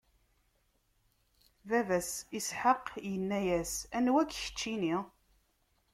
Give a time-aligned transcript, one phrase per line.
[1.67, 4.95] Baba-s Isḥaq inna-yas: Anwa-k, keččini?